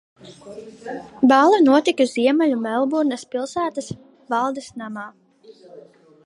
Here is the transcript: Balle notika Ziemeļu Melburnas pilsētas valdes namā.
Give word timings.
Balle 1.31 1.59
notika 1.65 2.07
Ziemeļu 2.13 2.57
Melburnas 2.63 3.27
pilsētas 3.35 3.91
valdes 4.35 4.73
namā. 4.83 5.07